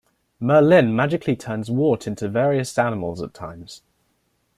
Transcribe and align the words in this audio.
Merlyn 0.39 0.95
magically 0.95 1.35
turns 1.35 1.69
Wart 1.69 2.07
into 2.07 2.27
various 2.27 2.75
animals 2.75 3.21
at 3.21 3.35
times. 3.35 3.83